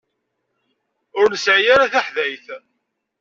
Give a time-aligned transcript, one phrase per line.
[1.19, 2.45] Ur nesɛi ara taḥdayt.